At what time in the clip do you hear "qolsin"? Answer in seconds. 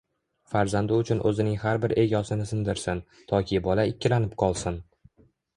4.45-4.85